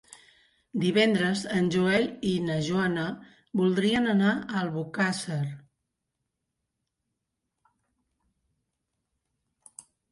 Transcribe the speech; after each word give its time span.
Divendres 0.83 1.43
en 1.59 1.67
Joel 1.75 2.07
i 2.29 2.31
na 2.45 2.55
Joana 2.69 3.03
voldrien 3.61 4.09
anar 4.15 4.33
a 4.33 4.65
Albocàsser. 4.65 5.41